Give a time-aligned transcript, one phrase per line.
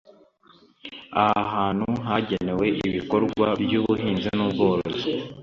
[1.25, 5.07] Aho hantu hagenewe ibikorwa by’ubuhinzi n’ubworozi